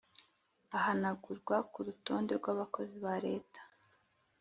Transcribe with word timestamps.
Ahanagurwa 0.77 1.55
ku 1.71 1.79
rutonde 1.87 2.31
rw 2.39 2.45
abakozi 2.53 2.95
ba 3.05 3.15
leta 3.25 3.59